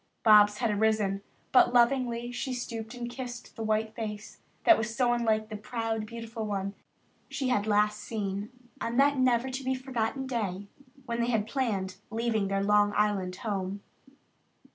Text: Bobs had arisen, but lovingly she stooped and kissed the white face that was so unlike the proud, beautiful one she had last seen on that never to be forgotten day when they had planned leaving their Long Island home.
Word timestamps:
Bobs 0.23 0.57
had 0.57 0.71
arisen, 0.71 1.21
but 1.51 1.75
lovingly 1.75 2.31
she 2.31 2.55
stooped 2.55 2.95
and 2.95 3.07
kissed 3.07 3.55
the 3.55 3.61
white 3.61 3.93
face 3.93 4.39
that 4.63 4.75
was 4.75 4.95
so 4.95 5.13
unlike 5.13 5.49
the 5.49 5.55
proud, 5.55 6.07
beautiful 6.07 6.43
one 6.43 6.73
she 7.29 7.49
had 7.49 7.67
last 7.67 7.99
seen 7.99 8.49
on 8.81 8.97
that 8.97 9.19
never 9.19 9.51
to 9.51 9.63
be 9.63 9.75
forgotten 9.75 10.25
day 10.25 10.65
when 11.05 11.21
they 11.21 11.27
had 11.29 11.45
planned 11.45 11.97
leaving 12.09 12.47
their 12.47 12.63
Long 12.63 12.93
Island 12.97 13.35
home. 13.45 13.83